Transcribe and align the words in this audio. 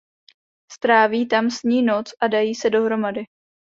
Stráví 0.71 1.27
tam 1.27 1.49
s 1.49 1.63
ní 1.63 1.81
noc 1.83 2.11
a 2.19 2.27
dají 2.27 2.55
se 2.55 2.69
dohromady. 2.69 3.23